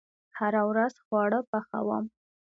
هره 0.37 0.61
ورځ 0.69 0.93
خواړه 1.05 1.39
پخوم 1.49 2.05